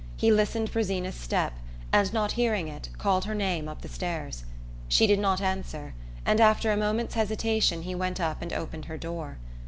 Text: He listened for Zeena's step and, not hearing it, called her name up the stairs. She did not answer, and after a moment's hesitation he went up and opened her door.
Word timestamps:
He 0.17 0.31
listened 0.31 0.71
for 0.71 0.81
Zeena's 0.81 1.13
step 1.13 1.53
and, 1.93 2.11
not 2.11 2.31
hearing 2.31 2.67
it, 2.67 2.89
called 2.97 3.25
her 3.25 3.35
name 3.35 3.67
up 3.67 3.83
the 3.83 3.87
stairs. 3.87 4.45
She 4.87 5.05
did 5.05 5.19
not 5.19 5.41
answer, 5.41 5.93
and 6.25 6.41
after 6.41 6.71
a 6.71 6.75
moment's 6.75 7.13
hesitation 7.13 7.83
he 7.83 7.93
went 7.93 8.19
up 8.19 8.41
and 8.41 8.51
opened 8.51 8.85
her 8.85 8.97
door. 8.97 9.37